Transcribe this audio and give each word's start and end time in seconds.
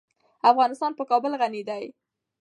افغانستان 0.51 0.91
په 0.97 1.03
کابل 1.11 1.31
غني 1.41 1.61
دی. 1.69 1.83